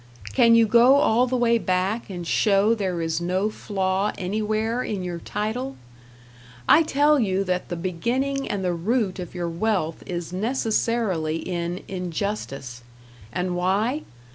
[0.33, 5.03] Can you go all the way back and show there is no flaw anywhere in
[5.03, 5.75] your title?
[6.67, 11.83] I tell you that the beginning and the root of your wealth is necessarily in
[11.87, 12.81] injustice.
[13.31, 14.01] And why?